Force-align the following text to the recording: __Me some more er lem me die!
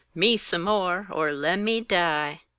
__Me 0.19 0.35
some 0.39 0.63
more 0.63 1.05
er 1.15 1.31
lem 1.31 1.63
me 1.63 1.81
die! 1.81 2.41